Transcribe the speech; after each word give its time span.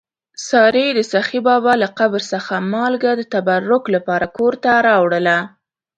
سارې 0.47 0.87
د 0.97 0.99
سخي 1.13 1.39
بابا 1.47 1.73
له 1.83 1.87
قبر 1.99 2.21
څخه 2.31 2.53
مالګه 2.73 3.11
د 3.15 3.21
تبرک 3.33 3.83
لپاره 3.95 4.25
کور 4.37 4.53
ته 4.63 4.71
راوړله. 4.87 5.37